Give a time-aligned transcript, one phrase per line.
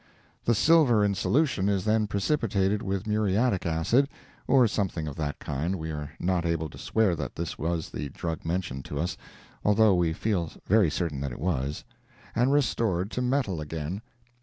[0.45, 4.09] The silver in solution is then precipitated with muriatic acid
[4.47, 8.43] (or something of that kind—we are not able to swear that this was the drug
[8.43, 9.15] mentioned to us,
[9.63, 11.83] although we feel very certain that it was,)
[12.35, 14.01] and restored to metal again.